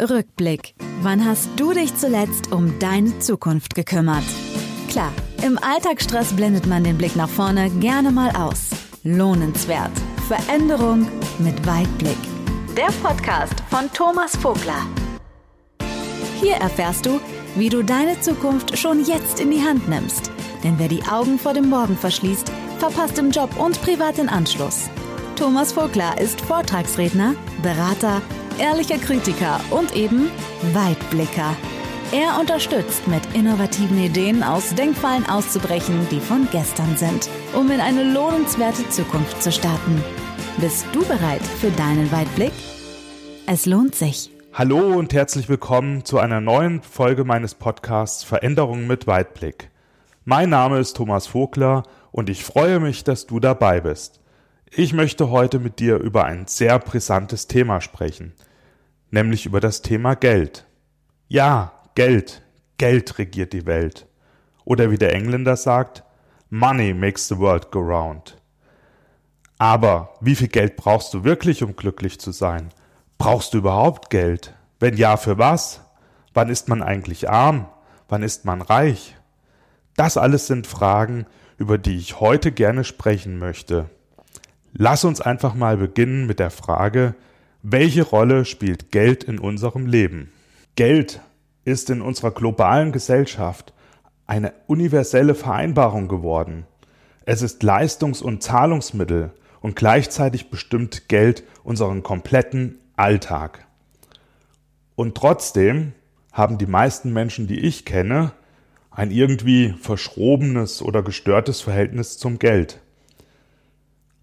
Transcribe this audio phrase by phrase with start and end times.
[0.00, 0.74] Rückblick.
[1.02, 4.24] Wann hast du dich zuletzt um deine Zukunft gekümmert?
[4.88, 8.70] Klar, im Alltagsstress blendet man den Blick nach vorne gerne mal aus.
[9.04, 9.92] Lohnenswert.
[10.28, 11.08] Veränderung
[11.38, 12.16] mit Weitblick.
[12.76, 14.86] Der Podcast von Thomas Vogler.
[16.40, 17.20] Hier erfährst du,
[17.56, 20.30] wie du deine Zukunft schon jetzt in die Hand nimmst.
[20.64, 24.88] Denn wer die Augen vor dem Morgen verschließt, verpasst im Job und privat den Anschluss.
[25.36, 28.22] Thomas Vogler ist Vortragsredner, Berater,
[28.58, 30.30] ehrlicher Kritiker und eben
[30.72, 31.56] Weitblicker.
[32.12, 38.04] Er unterstützt mit innovativen Ideen aus Denkfallen auszubrechen, die von gestern sind, um in eine
[38.04, 40.02] lohnenswerte Zukunft zu starten.
[40.58, 42.52] Bist du bereit für deinen Weitblick?
[43.46, 44.30] Es lohnt sich.
[44.52, 49.70] Hallo und herzlich willkommen zu einer neuen Folge meines Podcasts Veränderungen mit Weitblick.
[50.26, 54.20] Mein Name ist Thomas Vogler und ich freue mich, dass du dabei bist.
[54.70, 58.34] Ich möchte heute mit dir über ein sehr brisantes Thema sprechen,
[59.12, 60.66] nämlich über das Thema Geld.
[61.28, 62.42] Ja, Geld,
[62.78, 64.06] Geld regiert die Welt.
[64.64, 66.02] Oder wie der Engländer sagt,
[66.50, 68.38] Money makes the world go round.
[69.58, 72.70] Aber wie viel Geld brauchst du wirklich, um glücklich zu sein?
[73.18, 74.54] Brauchst du überhaupt Geld?
[74.80, 75.82] Wenn ja, für was?
[76.34, 77.66] Wann ist man eigentlich arm?
[78.08, 79.16] Wann ist man reich?
[79.96, 81.26] Das alles sind Fragen,
[81.58, 83.88] über die ich heute gerne sprechen möchte.
[84.72, 87.14] Lass uns einfach mal beginnen mit der Frage,
[87.62, 90.32] welche Rolle spielt Geld in unserem Leben?
[90.74, 91.20] Geld
[91.64, 93.72] ist in unserer globalen Gesellschaft
[94.26, 96.66] eine universelle Vereinbarung geworden.
[97.24, 103.64] Es ist Leistungs- und Zahlungsmittel und gleichzeitig bestimmt Geld unseren kompletten Alltag.
[104.96, 105.92] Und trotzdem
[106.32, 108.32] haben die meisten Menschen, die ich kenne,
[108.90, 112.81] ein irgendwie verschrobenes oder gestörtes Verhältnis zum Geld.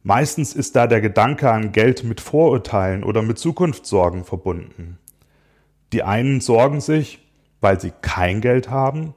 [0.10, 4.98] Meistens ist da der Gedanke an Geld mit Vorurteilen oder mit Zukunftssorgen verbunden.
[5.94, 7.20] Die einen sorgen sich,
[7.62, 9.14] weil sie kein Geld haben,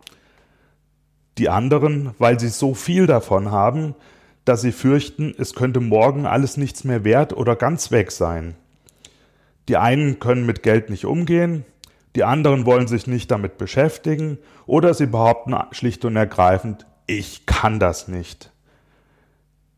[1.38, 3.94] die anderen, weil sie so viel davon haben,
[4.44, 8.54] dass sie fürchten, es könnte morgen alles nichts mehr wert oder ganz weg sein.
[9.68, 11.64] Die einen können mit Geld nicht umgehen,
[12.16, 14.36] die anderen wollen sich nicht damit beschäftigen
[14.66, 18.51] oder sie behaupten schlicht und ergreifend, ich kann das nicht.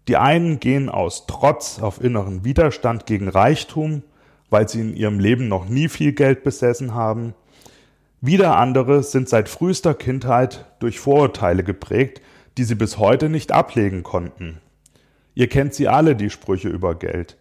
[0.09, 4.03] Die einen gehen aus Trotz auf inneren Widerstand gegen Reichtum,
[4.51, 7.35] weil sie in ihrem Leben noch nie viel Geld besessen haben.
[8.21, 12.21] Wieder andere sind seit frühester Kindheit durch Vorurteile geprägt,
[12.57, 14.61] die sie bis heute nicht ablegen konnten.
[15.35, 17.37] Ihr kennt sie alle, die Sprüche über Geld.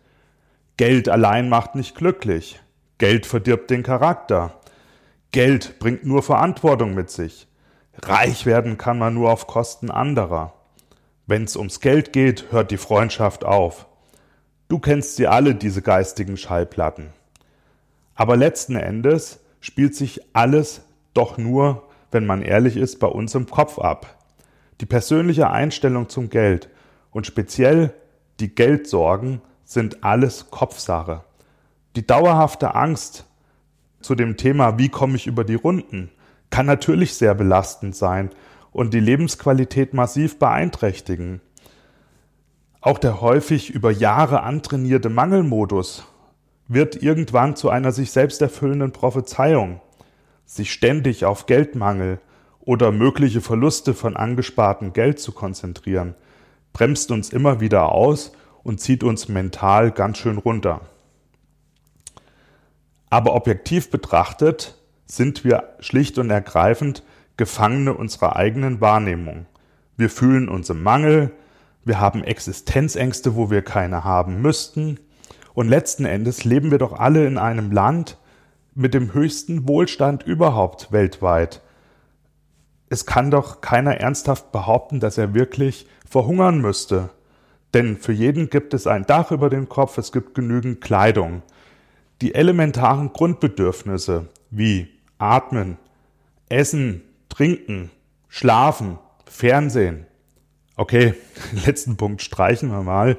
[0.78, 2.60] Geld allein macht nicht glücklich.
[2.98, 4.60] Geld verdirbt den Charakter.
[5.32, 7.48] Geld bringt nur Verantwortung mit sich.
[8.02, 10.54] Reich werden kann man nur auf Kosten anderer.
[11.26, 13.88] Wenn's ums Geld geht, hört die Freundschaft auf.
[14.68, 17.10] Du kennst sie alle, diese geistigen Schallplatten.
[18.16, 20.82] Aber letzten Endes spielt sich alles
[21.14, 24.18] doch nur, wenn man ehrlich ist, bei uns im Kopf ab.
[24.82, 26.70] Die persönliche Einstellung zum Geld
[27.12, 27.94] und speziell
[28.40, 31.24] die Geldsorgen sind alles Kopfsache.
[31.96, 33.26] Die dauerhafte Angst
[34.02, 36.12] zu dem Thema, wie komme ich über die Runden,
[36.50, 38.32] kann natürlich sehr belastend sein
[38.74, 41.42] und die Lebensqualität massiv beeinträchtigen.
[42.82, 46.06] Auch der häufig über Jahre antrainierte Mangelmodus
[46.68, 49.80] wird irgendwann zu einer sich selbst erfüllenden Prophezeiung.
[50.46, 52.20] Sich ständig auf Geldmangel
[52.60, 56.16] oder mögliche Verluste von angespartem Geld zu konzentrieren,
[56.74, 58.34] bremst uns immer wieder aus
[58.64, 60.82] und zieht uns mental ganz schön runter.
[63.10, 64.76] Aber objektiv betrachtet
[65.06, 67.04] sind wir schlicht und ergreifend
[67.38, 69.46] Gefangene unserer eigenen Wahrnehmung.
[69.98, 71.32] Wir fühlen uns im Mangel,
[71.86, 75.00] wir haben Existenzängste, wo wir keine haben müssten,
[75.54, 78.18] und letzten Endes leben wir doch alle in einem Land
[78.76, 81.62] mit dem höchsten Wohlstand überhaupt weltweit.
[82.90, 87.10] Es kann doch keiner ernsthaft behaupten, dass er wirklich verhungern müsste.
[87.74, 91.42] Denn für jeden gibt es ein Dach über dem Kopf, es gibt genügend Kleidung.
[92.22, 95.78] Die elementaren Grundbedürfnisse wie Atmen,
[96.50, 97.02] Essen,
[97.34, 97.90] Trinken,
[98.30, 100.06] Schlafen, Fernsehen.
[100.76, 101.16] Okay,
[101.66, 103.18] letzten Punkt streichen wir mal.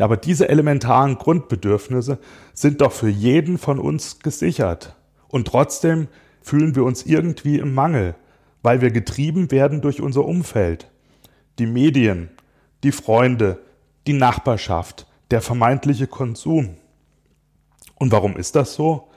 [0.00, 2.18] Ja, aber diese elementaren Grundbedürfnisse
[2.54, 4.96] sind doch für jeden von uns gesichert.
[5.28, 6.08] Und trotzdem
[6.40, 8.16] fühlen wir uns irgendwie im Mangel,
[8.62, 10.90] weil wir getrieben werden durch unser Umfeld.
[11.60, 12.30] Die Medien,
[12.82, 13.60] die Freunde,
[14.08, 16.78] die Nachbarschaft, der vermeintliche Konsum.
[17.94, 19.08] Und warum ist das so?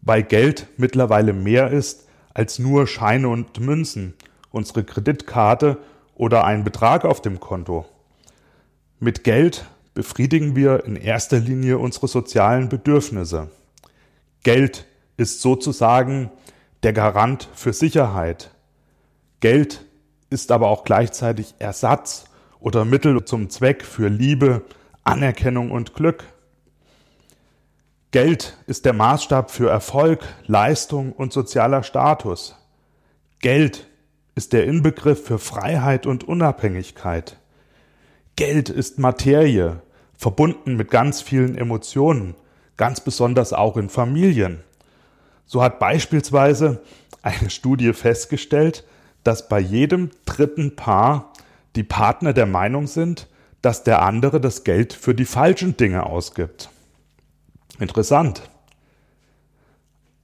[0.00, 2.04] Weil Geld mittlerweile mehr ist
[2.34, 4.14] als nur Scheine und Münzen,
[4.50, 5.78] unsere Kreditkarte
[6.14, 7.86] oder ein Betrag auf dem Konto.
[9.00, 9.64] Mit Geld
[9.94, 13.48] befriedigen wir in erster Linie unsere sozialen Bedürfnisse.
[14.42, 14.86] Geld
[15.16, 16.30] ist sozusagen
[16.82, 18.50] der Garant für Sicherheit.
[19.40, 19.84] Geld
[20.30, 22.24] ist aber auch gleichzeitig Ersatz
[22.60, 24.62] oder Mittel zum Zweck für Liebe,
[25.04, 26.24] Anerkennung und Glück.
[28.14, 32.54] Geld ist der Maßstab für Erfolg, Leistung und sozialer Status.
[33.40, 33.88] Geld
[34.36, 37.40] ist der Inbegriff für Freiheit und Unabhängigkeit.
[38.36, 39.82] Geld ist Materie,
[40.16, 42.36] verbunden mit ganz vielen Emotionen,
[42.76, 44.62] ganz besonders auch in Familien.
[45.44, 46.82] So hat beispielsweise
[47.20, 48.84] eine Studie festgestellt,
[49.24, 51.32] dass bei jedem dritten Paar
[51.74, 53.26] die Partner der Meinung sind,
[53.60, 56.70] dass der andere das Geld für die falschen Dinge ausgibt.
[57.78, 58.42] Interessant.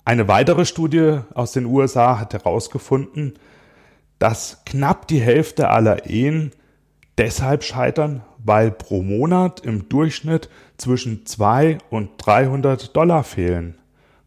[0.05, 3.35] Eine weitere Studie aus den USA hat herausgefunden,
[4.19, 6.52] dass knapp die Hälfte aller Ehen
[7.19, 10.49] deshalb scheitern, weil pro Monat im Durchschnitt
[10.79, 13.76] zwischen 2 und 300 Dollar fehlen.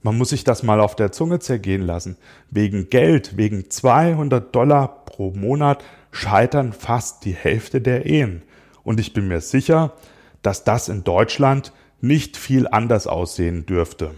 [0.02, 2.18] Man muss sich das mal auf der Zunge zergehen lassen.
[2.50, 8.44] Wegen Geld, wegen 200 Dollar pro Monat scheitern fast die Hälfte der Ehen.
[8.84, 9.94] Und ich bin mir sicher,
[10.42, 11.72] dass das in Deutschland
[12.04, 14.12] nicht viel anders aussehen dürfte.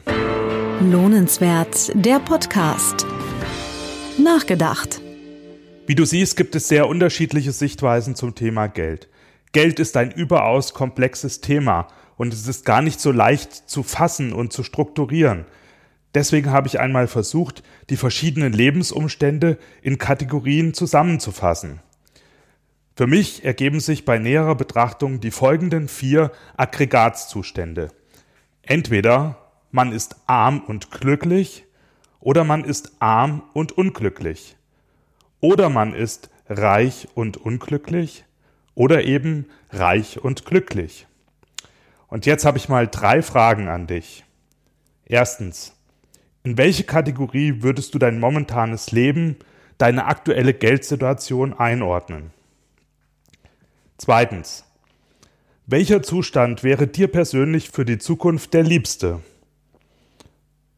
[0.81, 3.05] Lohnenswert, der Podcast.
[4.17, 5.01] Nachgedacht.
[5.85, 9.07] Wie du siehst, gibt es sehr unterschiedliche Sichtweisen zum Thema Geld.
[9.51, 11.87] Geld ist ein überaus komplexes Thema
[12.17, 15.45] und es ist gar nicht so leicht zu fassen und zu strukturieren.
[16.15, 17.61] Deswegen habe ich einmal versucht,
[17.91, 21.81] die verschiedenen Lebensumstände in Kategorien zusammenzufassen.
[22.97, 27.91] Für mich ergeben sich bei näherer Betrachtung die folgenden vier Aggregatzustände.
[28.61, 29.37] Entweder
[29.69, 31.65] man ist arm und glücklich
[32.21, 34.55] oder man ist arm und unglücklich.
[35.41, 38.23] Oder man ist reich und unglücklich
[38.75, 41.05] oder eben reich und glücklich.
[42.07, 44.23] Und jetzt habe ich mal drei Fragen an dich.
[45.05, 45.75] Erstens,
[46.43, 49.35] in welche Kategorie würdest du dein momentanes Leben,
[49.77, 52.31] deine aktuelle Geldsituation einordnen?
[53.97, 54.65] Zweitens.
[55.67, 59.21] Welcher Zustand wäre dir persönlich für die Zukunft der liebste?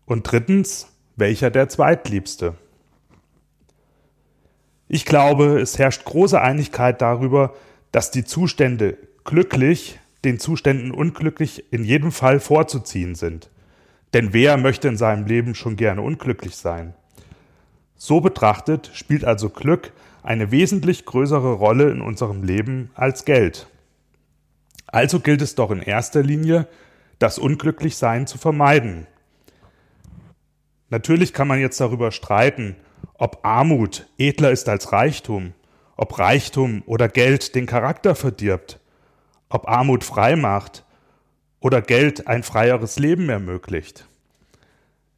[0.06, 2.54] Und drittens, welcher der zweitliebste?
[4.88, 7.56] Ich glaube, es herrscht große Einigkeit darüber,
[7.92, 13.50] dass die Zustände glücklich den Zuständen unglücklich in jedem Fall vorzuziehen sind.
[14.14, 16.94] Denn wer möchte in seinem Leben schon gerne unglücklich sein?
[17.98, 19.92] So betrachtet spielt also Glück
[20.28, 23.68] eine wesentlich größere Rolle in unserem Leben als Geld.
[24.86, 26.68] Also gilt es doch in erster Linie,
[27.18, 29.08] das Unglücklichsein zu vermeiden.
[30.90, 32.76] Natürlich kann man jetzt darüber streiten,
[33.14, 35.54] ob Armut edler ist als Reichtum,
[35.96, 38.82] ob Reichtum oder Geld den Charakter verdirbt,
[39.48, 40.84] ob Armut frei macht
[41.62, 44.06] oder Geld ein freieres Leben ermöglicht.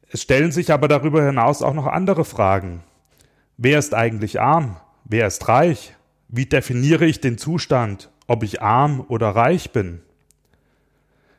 [0.08, 2.84] Es stellen sich aber darüber hinaus auch noch andere Fragen.
[3.56, 4.76] Wer ist eigentlich arm?
[5.12, 5.96] Wer ist reich?
[6.28, 10.02] Wie definiere ich den Zustand, ob ich arm oder reich bin?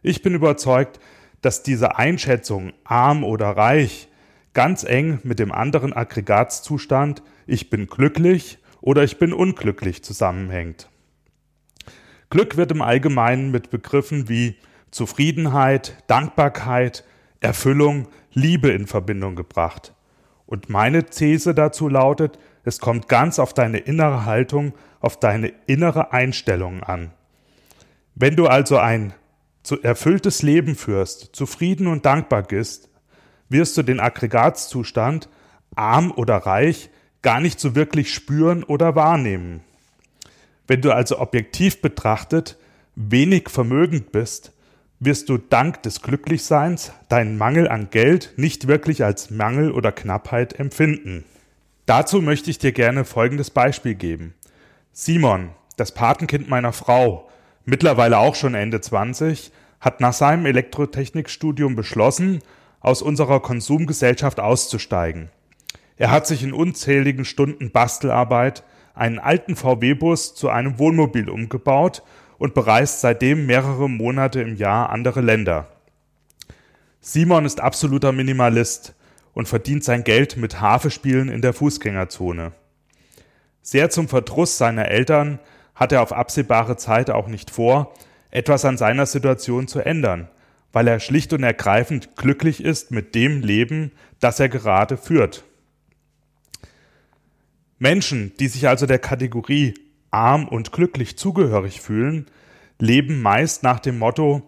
[0.01, 0.99] Ich bin überzeugt,
[1.41, 4.09] dass diese Einschätzung arm oder reich
[4.53, 10.89] ganz eng mit dem anderen Aggregatzustand ich bin glücklich oder ich bin unglücklich zusammenhängt.
[12.29, 14.57] Glück wird im Allgemeinen mit Begriffen wie
[14.91, 17.05] Zufriedenheit, Dankbarkeit,
[17.39, 19.93] Erfüllung, Liebe in Verbindung gebracht.
[20.45, 26.13] Und meine These dazu lautet, es kommt ganz auf deine innere Haltung, auf deine innere
[26.13, 27.11] Einstellung an.
[28.15, 29.13] Wenn du also ein
[29.83, 32.89] erfülltes Leben führst, zufrieden und dankbar bist,
[33.49, 35.29] wirst du den Aggregatzustand,
[35.75, 36.89] arm oder reich,
[37.21, 39.61] gar nicht so wirklich spüren oder wahrnehmen.
[40.67, 42.57] Wenn du also objektiv betrachtet
[42.95, 44.53] wenig vermögend bist,
[44.99, 50.59] wirst du dank des Glücklichseins deinen Mangel an Geld nicht wirklich als Mangel oder Knappheit
[50.59, 51.25] empfinden.
[51.91, 54.33] Dazu möchte ich dir gerne folgendes Beispiel geben.
[54.93, 57.27] Simon, das Patenkind meiner Frau,
[57.65, 62.39] mittlerweile auch schon Ende 20, hat nach seinem Elektrotechnikstudium beschlossen,
[62.79, 65.31] aus unserer Konsumgesellschaft auszusteigen.
[65.97, 72.03] Er hat sich in unzähligen Stunden Bastelarbeit einen alten VW-Bus zu einem Wohnmobil umgebaut
[72.37, 75.67] und bereist seitdem mehrere Monate im Jahr andere Länder.
[77.01, 78.95] Simon ist absoluter Minimalist
[79.41, 82.51] und verdient sein Geld mit Hafespielen in der Fußgängerzone.
[83.63, 85.39] Sehr zum Verdruss seiner Eltern
[85.73, 87.91] hat er auf absehbare Zeit auch nicht vor,
[88.29, 90.29] etwas an seiner Situation zu ändern,
[90.71, 95.43] weil er schlicht und ergreifend glücklich ist mit dem Leben, das er gerade führt.
[97.79, 99.73] Menschen, die sich also der Kategorie
[100.11, 102.27] arm und glücklich zugehörig fühlen,
[102.77, 104.47] leben meist nach dem Motto,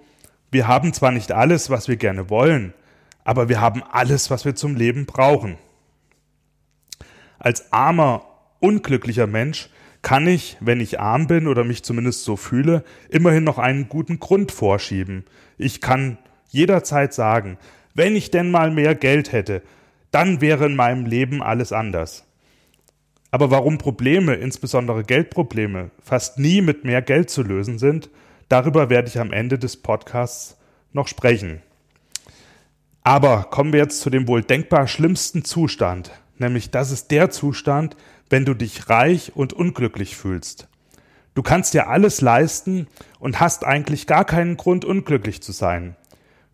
[0.52, 2.76] wir haben zwar nicht alles, was wir gerne wollen,
[3.24, 5.58] aber wir haben alles, was wir zum Leben brauchen.
[7.40, 8.26] Als armer,
[8.60, 9.70] unglücklicher Mensch
[10.02, 14.20] kann ich, wenn ich arm bin oder mich zumindest so fühle, immerhin noch einen guten
[14.20, 15.26] Grund vorschieben.
[15.58, 16.18] Ich kann
[16.50, 17.58] jederzeit sagen,
[17.94, 19.62] wenn ich denn mal mehr Geld hätte,
[20.12, 22.26] dann wäre in meinem Leben alles anders.
[23.32, 28.10] Aber warum Probleme, insbesondere Geldprobleme, fast nie mit mehr Geld zu lösen sind,
[28.48, 30.58] darüber werde ich am Ende des Podcasts
[30.92, 31.62] noch sprechen.
[33.04, 37.98] Aber kommen wir jetzt zu dem wohl denkbar schlimmsten Zustand, nämlich das ist der Zustand,
[38.30, 40.70] wenn du dich reich und unglücklich fühlst.
[41.36, 42.88] Du kannst dir alles leisten
[43.20, 45.96] und hast eigentlich gar keinen Grund, unglücklich zu sein.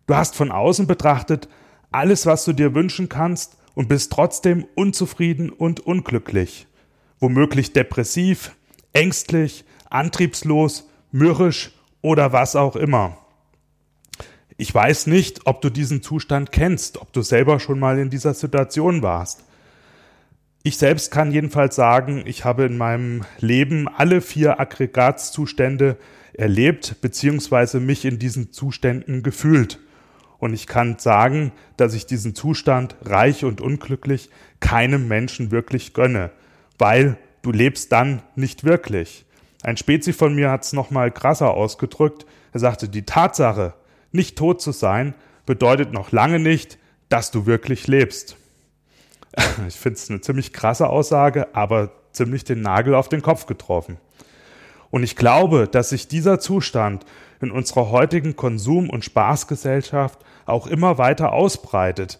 [0.06, 1.48] Du hast von außen betrachtet
[1.92, 6.66] alles, was du dir wünschen kannst und bist trotzdem unzufrieden und unglücklich.
[7.20, 8.56] Womöglich depressiv,
[8.92, 13.19] ängstlich, antriebslos, mürrisch oder was auch immer.
[14.60, 18.34] Ich weiß nicht, ob du diesen Zustand kennst, ob du selber schon mal in dieser
[18.34, 19.42] Situation warst.
[20.62, 25.96] Ich selbst kann jedenfalls sagen, ich habe in meinem Leben alle vier Aggregatzustände
[26.34, 27.80] erlebt bzw.
[27.80, 29.78] mich in diesen Zuständen gefühlt.
[30.36, 34.28] Und ich kann sagen, dass ich diesen Zustand reich und unglücklich
[34.60, 36.32] keinem Menschen wirklich gönne,
[36.76, 39.24] weil du lebst dann nicht wirklich.
[39.62, 42.26] Ein Spezi von mir hat es nochmal krasser ausgedrückt.
[42.52, 43.72] Er sagte, die Tatsache,
[44.12, 45.14] nicht tot zu sein,
[45.46, 48.36] bedeutet noch lange nicht, dass du wirklich lebst.
[49.68, 53.98] Ich finde es eine ziemlich krasse Aussage, aber ziemlich den Nagel auf den Kopf getroffen.
[54.90, 57.04] Und ich glaube, dass sich dieser Zustand
[57.40, 62.18] in unserer heutigen Konsum- und Spaßgesellschaft auch immer weiter ausbreitet.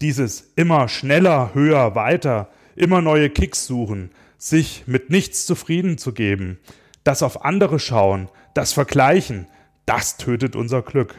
[0.00, 6.58] Dieses immer schneller, höher, weiter, immer neue Kicks suchen, sich mit nichts zufrieden zu geben,
[7.04, 9.46] das auf andere schauen, das Vergleichen,
[9.86, 11.14] das tötet unser Glück.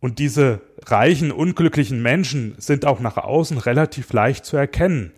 [0.00, 5.12] Und diese reichen, unglücklichen Menschen sind auch nach außen relativ leicht zu erkennen.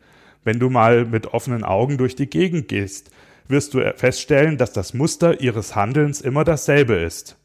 [0.44, 3.10] Wenn du mal mit offenen Augen durch die Gegend gehst,
[3.48, 7.36] wirst du feststellen, dass das Muster ihres Handelns immer dasselbe ist.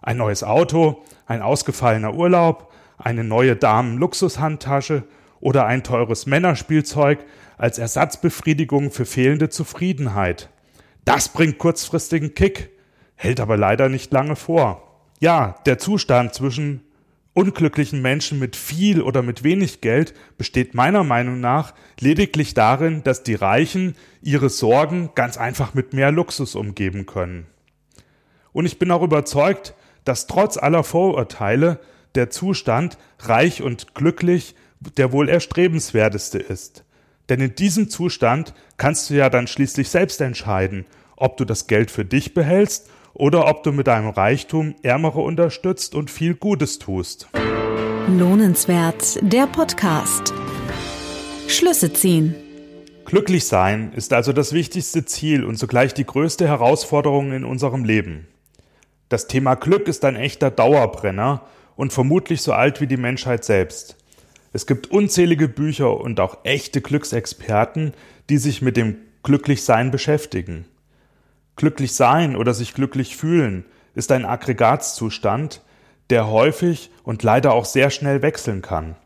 [0.00, 5.04] Ein neues Auto, ein ausgefallener Urlaub, eine neue Damen-Luxushandtasche
[5.40, 7.24] oder ein teures Männerspielzeug
[7.58, 10.48] als Ersatzbefriedigung für fehlende Zufriedenheit.
[11.04, 12.70] Das bringt kurzfristigen Kick,
[13.22, 14.82] hält aber leider nicht lange vor.
[15.20, 16.82] Ja, der Zustand zwischen
[17.34, 23.22] unglücklichen Menschen mit viel oder mit wenig Geld besteht meiner Meinung nach lediglich darin, dass
[23.22, 27.46] die Reichen ihre Sorgen ganz einfach mit mehr Luxus umgeben können.
[28.52, 29.74] Und ich bin auch überzeugt,
[30.04, 31.78] dass trotz aller Vorurteile
[32.16, 34.56] der Zustand reich und glücklich
[34.96, 36.84] der wohl erstrebenswerteste ist.
[37.28, 41.92] Denn in diesem Zustand kannst du ja dann schließlich selbst entscheiden, ob du das Geld
[41.92, 47.28] für dich behältst oder ob du mit deinem Reichtum Ärmere unterstützt und viel Gutes tust.
[48.08, 50.32] Lohnenswert, der Podcast.
[51.48, 52.34] Schlüsse ziehen.
[53.04, 58.26] Glücklich sein ist also das wichtigste Ziel und zugleich die größte Herausforderung in unserem Leben.
[59.08, 61.42] Das Thema Glück ist ein echter Dauerbrenner
[61.76, 63.96] und vermutlich so alt wie die Menschheit selbst.
[64.54, 67.92] Es gibt unzählige Bücher und auch echte Glücksexperten,
[68.30, 70.64] die sich mit dem Glücklichsein beschäftigen.
[71.56, 75.62] Glücklich sein oder sich glücklich fühlen ist ein Aggregatzustand,
[76.10, 78.96] der häufig und leider auch sehr schnell wechseln kann.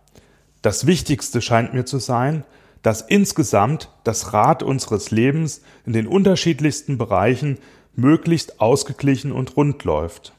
[0.63, 2.45] Das Wichtigste scheint mir zu sein,
[2.83, 7.59] dass insgesamt das Rad unseres Lebens in den unterschiedlichsten Bereichen
[7.95, 10.35] möglichst ausgeglichen und rund läuft.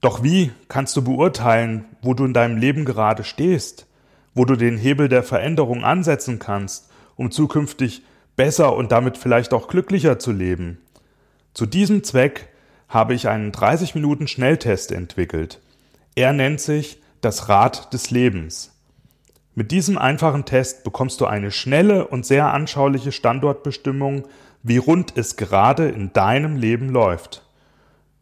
[0.00, 3.86] Doch wie kannst du beurteilen, wo du in deinem Leben gerade stehst,
[4.34, 8.02] wo du den Hebel der Veränderung ansetzen kannst, um zukünftig
[8.38, 10.78] besser und damit vielleicht auch glücklicher zu leben.
[11.52, 12.48] Zu diesem Zweck
[12.88, 15.60] habe ich einen 30 Minuten Schnelltest entwickelt.
[16.14, 18.74] Er nennt sich das Rad des Lebens.
[19.54, 24.26] Mit diesem einfachen Test bekommst du eine schnelle und sehr anschauliche Standortbestimmung,
[24.62, 27.42] wie rund es gerade in deinem Leben läuft.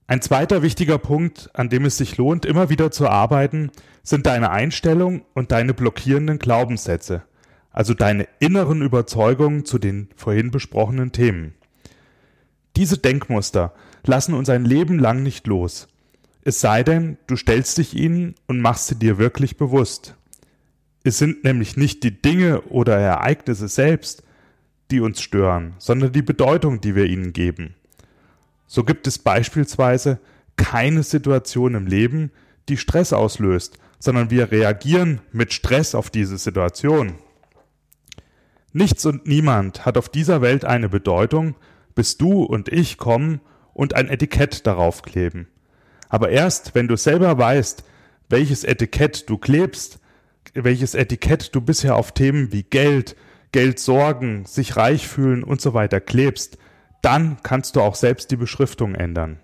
[0.07, 3.71] Ein zweiter wichtiger Punkt, an dem es sich lohnt, immer wieder zu arbeiten,
[4.03, 7.24] sind deine Einstellung und deine blockierenden Glaubenssätze,
[7.71, 11.55] also deine inneren Überzeugungen zu den vorhin besprochenen Themen.
[12.75, 13.74] Diese Denkmuster
[14.05, 15.88] lassen uns ein Leben lang nicht los.
[16.43, 20.15] Es sei denn, du stellst dich ihnen und machst sie dir wirklich bewusst.
[21.03, 24.21] Es sind nämlich nicht die Dinge oder Ereignisse selbst,
[24.91, 27.74] die uns stören, sondern die Bedeutung, die wir ihnen geben.
[28.67, 30.19] So gibt es beispielsweise
[30.57, 32.31] keine Situation im Leben,
[32.69, 37.15] die Stress auslöst, sondern wir reagieren mit Stress auf diese Situation.
[38.74, 41.55] Nichts und niemand hat auf dieser Welt eine Bedeutung,
[41.93, 43.39] bis du und ich kommen
[43.74, 45.48] und ein Etikett darauf kleben.
[46.10, 47.84] Aber erst, wenn du selber weißt,
[48.29, 50.00] welches Etikett du klebst,
[50.53, 53.15] welches Etikett du bisher auf Themen wie Geld,
[53.51, 56.57] Geldsorgen, sich reich fühlen und so weiter klebst,
[57.01, 59.39] dann kannst du auch selbst die Beschriftung ändern.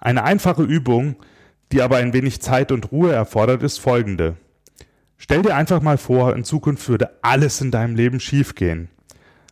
[0.00, 1.16] Eine einfache Übung,
[1.72, 4.36] die aber ein wenig Zeit und Ruhe erfordert, ist folgende.
[5.16, 8.88] Stell dir einfach mal vor, in Zukunft würde alles in deinem Leben schiefgehen.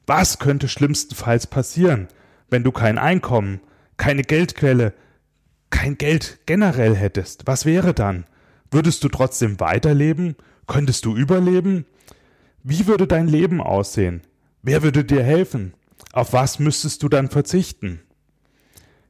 [0.06, 2.06] Was könnte schlimmstenfalls passieren,
[2.48, 3.60] wenn du kein Einkommen,
[3.96, 4.94] keine Geldquelle,
[5.70, 7.46] kein Geld generell hättest?
[7.46, 8.24] Was wäre dann?
[8.70, 10.36] Würdest du trotzdem weiterleben?
[10.68, 11.86] Könntest du überleben?
[12.62, 14.22] Wie würde dein Leben aussehen?
[14.62, 15.74] Wer würde dir helfen?
[16.16, 18.00] Auf was müsstest du dann verzichten?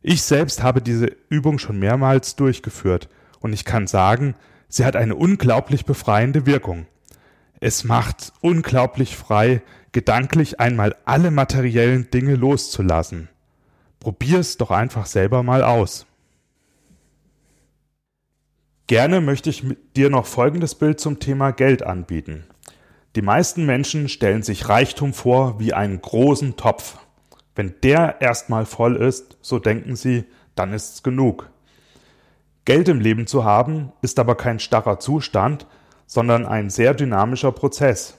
[0.03, 3.09] Ich selbst habe diese Übung schon mehrmals durchgeführt
[3.39, 4.35] und ich kann sagen,
[4.69, 6.87] sie hat eine unglaublich befreiende Wirkung.
[7.61, 13.29] Es macht unglaublich frei, gedanklich einmal alle materiellen Dinge loszulassen.
[14.01, 16.07] Probier's doch einfach selber mal aus.
[18.89, 22.47] Gerne möchte ich dir noch folgendes Bild zum Thema Geld anbieten.
[23.17, 26.99] Die meisten Menschen stellen sich Reichtum vor wie einen großen Topf.
[27.55, 31.49] Wenn der erstmal voll ist, so denken sie, dann ist's genug.
[32.67, 35.67] Geld im Leben zu haben, ist aber kein starrer Zustand,
[36.07, 38.19] sondern ein sehr dynamischer Prozess.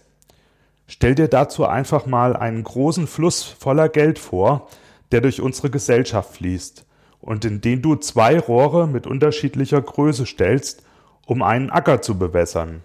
[0.88, 4.68] Stell dir dazu einfach mal einen großen Fluss voller Geld vor,
[5.12, 6.88] der durch unsere Gesellschaft fließt
[7.20, 10.82] und in den du zwei Rohre mit unterschiedlicher Größe stellst,
[11.27, 12.82] um einen Acker zu bewässern.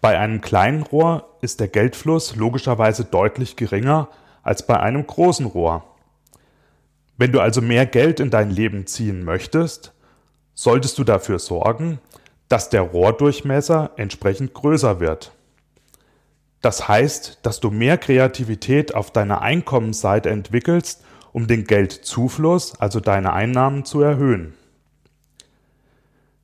[0.00, 4.08] Bei einem kleinen Rohr ist der Geldfluss logischerweise deutlich geringer
[4.42, 5.84] als bei einem großen Rohr.
[7.16, 9.92] Wenn du also mehr Geld in dein Leben ziehen möchtest,
[10.54, 12.00] solltest du dafür sorgen,
[12.48, 15.32] dass der Rohrdurchmesser entsprechend größer wird.
[16.62, 23.32] Das heißt, dass du mehr Kreativität auf deiner Einkommensseite entwickelst um den Geldzufluss, also deine
[23.32, 24.54] Einnahmen, zu erhöhen.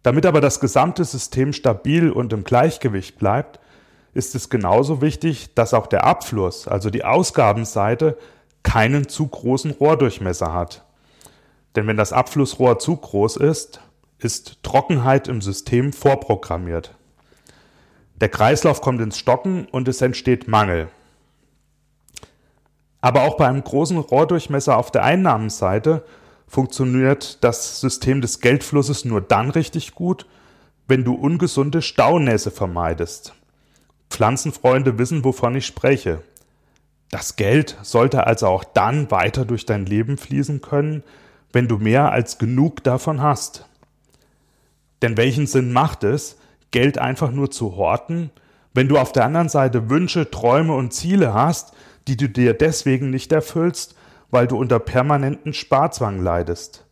[0.07, 3.59] Damit aber das gesamte System stabil und im Gleichgewicht bleibt,
[4.14, 8.16] ist es genauso wichtig, dass auch der Abfluss, also die Ausgabenseite,
[8.62, 10.85] keinen zu großen Rohrdurchmesser hat.
[11.75, 13.81] Denn wenn das Abflussrohr zu groß ist,
[14.21, 16.95] ist Trockenheit im System vorprogrammiert.
[18.21, 20.87] Der Kreislauf kommt ins Stocken und es entsteht Mangel.
[23.01, 26.05] Aber auch bei einem großen Rohrdurchmesser auf der Einnahmenseite
[26.47, 30.27] funktioniert das System des Geldflusses nur dann richtig gut,
[30.89, 33.35] wenn du ungesunde Staunässe vermeidest.
[34.11, 36.23] Pflanzenfreunde wissen, wovon ich spreche.
[37.11, 41.03] Das Geld sollte also auch dann weiter durch dein Leben fließen können,
[41.53, 43.67] wenn du mehr als genug davon hast.
[45.03, 46.37] Denn welchen Sinn macht es,
[46.71, 48.31] Geld einfach nur zu horten,
[48.75, 51.73] wenn du auf der anderen Seite Wünsche, Träume und Ziele hast,
[52.09, 53.95] die du dir deswegen nicht erfüllst,
[54.31, 56.85] weil du unter permanenten Sparzwang leidest.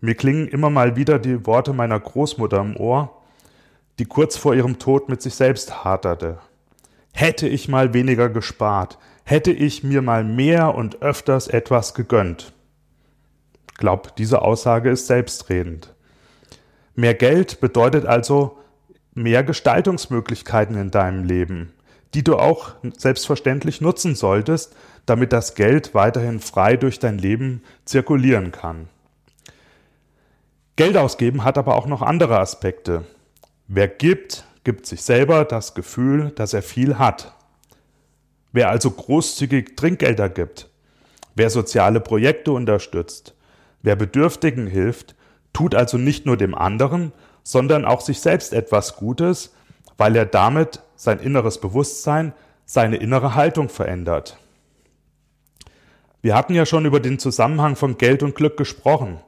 [0.00, 3.22] Mir klingen immer mal wieder die Worte meiner Großmutter im Ohr,
[3.98, 6.38] die kurz vor ihrem Tod mit sich selbst haderte.
[7.12, 12.52] Hätte ich mal weniger gespart, hätte ich mir mal mehr und öfters etwas gegönnt.
[13.76, 15.94] Glaub, diese Aussage ist selbstredend.
[16.94, 18.58] Mehr Geld bedeutet also
[19.14, 21.72] mehr Gestaltungsmöglichkeiten in deinem Leben
[22.14, 24.74] die du auch selbstverständlich nutzen solltest,
[25.08, 28.88] damit das Geld weiterhin frei durch dein Leben zirkulieren kann.
[30.76, 33.04] Geld ausgeben hat aber auch noch andere Aspekte.
[33.66, 37.34] Wer gibt, gibt sich selber das Gefühl, dass er viel hat.
[38.52, 40.68] Wer also großzügig Trinkgelder gibt,
[41.34, 43.34] wer soziale Projekte unterstützt,
[43.82, 45.14] wer Bedürftigen hilft,
[45.52, 49.54] tut also nicht nur dem anderen, sondern auch sich selbst etwas Gutes,
[49.96, 52.32] weil er damit sein inneres Bewusstsein,
[52.64, 54.38] seine innere Haltung verändert.
[56.20, 59.18] Wir hatten ja schon über den Zusammenhang von Geld und Glück gesprochen.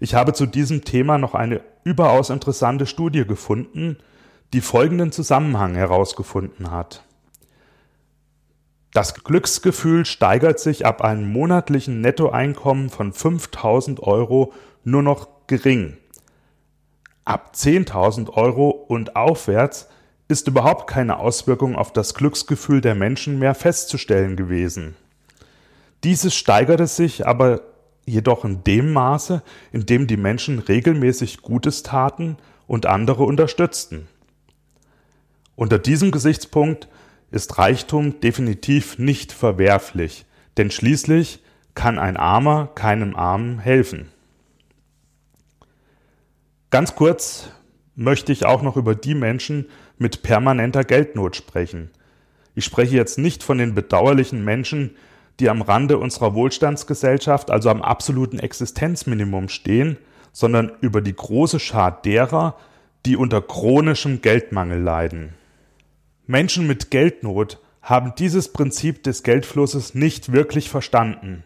[0.00, 3.98] Ich habe zu diesem Thema noch eine überaus interessante Studie gefunden,
[4.52, 7.04] die folgenden Zusammenhang herausgefunden hat.
[8.92, 14.52] Das Glücksgefühl steigert sich ab einem monatlichen Nettoeinkommen von 5000 Euro
[14.84, 15.96] nur noch gering.
[17.24, 19.88] Ab 10.000 Euro und aufwärts
[20.28, 24.96] ist überhaupt keine Auswirkung auf das Glücksgefühl der Menschen mehr festzustellen gewesen.
[26.06, 27.62] Dieses steigerte sich aber
[28.04, 29.42] jedoch in dem Maße,
[29.72, 32.36] in dem die Menschen regelmäßig Gutes taten
[32.68, 34.06] und andere unterstützten.
[35.56, 36.86] Unter diesem Gesichtspunkt
[37.32, 40.26] ist Reichtum definitiv nicht verwerflich,
[40.58, 41.42] denn schließlich
[41.74, 44.08] kann ein Armer keinem Armen helfen.
[46.70, 47.48] Ganz kurz
[47.96, 49.66] möchte ich auch noch über die Menschen
[49.98, 51.90] mit permanenter Geldnot sprechen.
[52.54, 54.94] Ich spreche jetzt nicht von den bedauerlichen Menschen,
[55.40, 59.98] die am Rande unserer Wohlstandsgesellschaft, also am absoluten Existenzminimum stehen,
[60.32, 62.56] sondern über die große Schar derer,
[63.04, 65.34] die unter chronischem Geldmangel leiden.
[66.26, 71.44] Menschen mit Geldnot haben dieses Prinzip des Geldflusses nicht wirklich verstanden.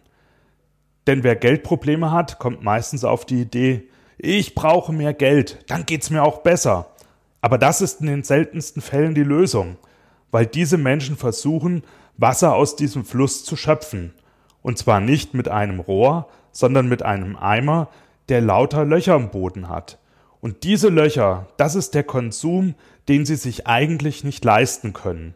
[1.06, 3.82] Denn wer Geldprobleme hat, kommt meistens auf die Idee,
[4.16, 6.90] ich brauche mehr Geld, dann geht's mir auch besser.
[7.42, 9.76] Aber das ist in den seltensten Fällen die Lösung,
[10.30, 11.82] weil diese Menschen versuchen,
[12.20, 14.12] Wasser aus diesem Fluss zu schöpfen.
[14.62, 17.88] Und zwar nicht mit einem Rohr, sondern mit einem Eimer,
[18.28, 19.98] der lauter Löcher im Boden hat.
[20.40, 22.74] Und diese Löcher, das ist der Konsum,
[23.08, 25.34] den sie sich eigentlich nicht leisten können.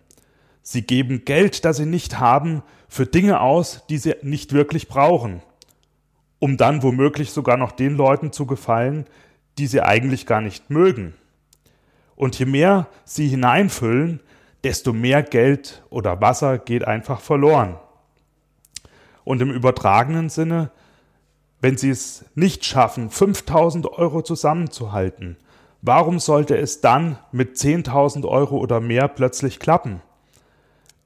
[0.63, 5.43] Sie geben Geld, das sie nicht haben, für Dinge aus, die sie nicht wirklich brauchen,
[6.39, 9.07] um dann womöglich sogar noch den Leuten zu gefallen,
[9.59, 11.15] die sie eigentlich gar nicht mögen.
[12.17, 14.21] Und je mehr sie hineinfüllen,
[14.65, 17.77] desto mehr Geld oder Wasser geht einfach verloren.
[19.23, 20.71] Und im übertragenen Sinne,
[21.61, 25.37] wenn sie es nicht schaffen, 5000 Euro zusammenzuhalten,
[25.83, 30.03] warum sollte es dann mit 10.000 Euro oder mehr plötzlich klappen?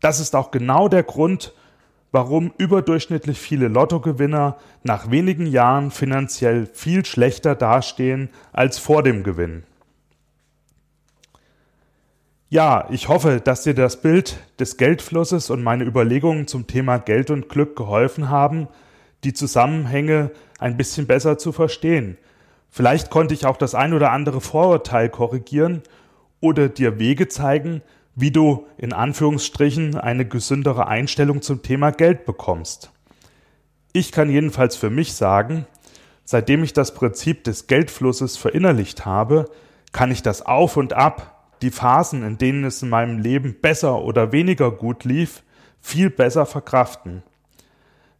[0.00, 1.52] Das ist auch genau der Grund,
[2.12, 9.64] warum überdurchschnittlich viele Lottogewinner nach wenigen Jahren finanziell viel schlechter dastehen als vor dem Gewinn.
[12.50, 17.30] Ja, ich hoffe, dass dir das Bild des Geldflusses und meine Überlegungen zum Thema Geld
[17.30, 18.68] und Glück geholfen haben,
[19.22, 22.16] die Zusammenhänge ein bisschen besser zu verstehen.
[22.70, 25.82] Vielleicht konnte ich auch das ein oder andere Vorurteil korrigieren
[26.40, 27.82] oder dir Wege zeigen,
[28.14, 32.90] wie du in Anführungsstrichen eine gesündere Einstellung zum Thema Geld bekommst.
[33.92, 35.66] Ich kann jedenfalls für mich sagen,
[36.24, 39.50] seitdem ich das Prinzip des Geldflusses verinnerlicht habe,
[39.92, 44.02] kann ich das Auf und Ab die Phasen, in denen es in meinem Leben besser
[44.02, 45.42] oder weniger gut lief,
[45.80, 47.22] viel besser verkraften.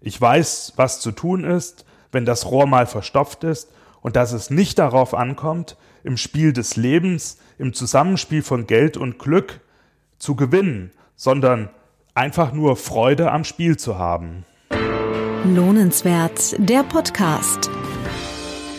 [0.01, 3.70] Ich weiß, was zu tun ist, wenn das Rohr mal verstopft ist
[4.01, 9.18] und dass es nicht darauf ankommt, im Spiel des Lebens, im Zusammenspiel von Geld und
[9.18, 9.61] Glück
[10.18, 11.70] zu gewinnen, sondern
[12.14, 14.44] einfach nur Freude am Spiel zu haben.
[15.44, 17.70] Lohnenswert, der Podcast.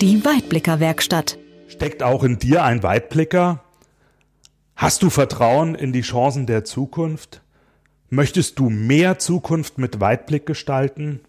[0.01, 1.37] Die Weitblicker Werkstatt.
[1.67, 3.63] Steckt auch in dir ein Weitblicker?
[4.79, 7.41] Hast du Vertrauen in die Chancen der Zukunft?
[8.09, 11.19] Möchtest du mehr Zukunft mit Weitblick gestalten?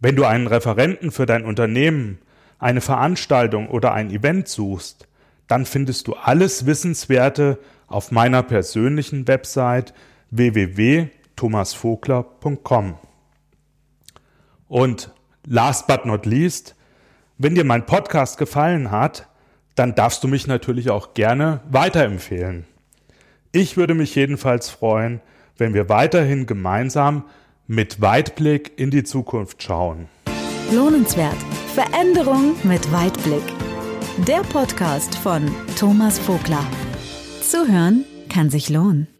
[0.00, 2.22] Wenn du einen Referenten für dein Unternehmen,
[2.58, 5.08] eine Veranstaltung oder ein Event suchst,
[5.46, 9.92] dann findest du alles Wissenswerte auf meiner persönlichen Website
[10.30, 12.94] www.thomasvogler.com.
[14.68, 15.10] Und
[15.46, 16.74] last but not least,
[17.38, 19.28] wenn dir mein Podcast gefallen hat,
[19.74, 22.64] dann darfst du mich natürlich auch gerne weiterempfehlen.
[23.52, 25.20] Ich würde mich jedenfalls freuen,
[25.56, 27.24] wenn wir weiterhin gemeinsam
[27.66, 30.08] mit Weitblick in die Zukunft schauen.
[30.72, 31.36] Lohnenswert.
[31.74, 33.42] Veränderung mit Weitblick.
[34.28, 36.64] Der Podcast von Thomas Vogler.
[37.42, 39.13] Zuhören kann sich lohnen.